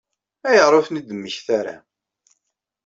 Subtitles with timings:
[0.49, 1.75] Ayɣer ur ten-id-temmekta ara?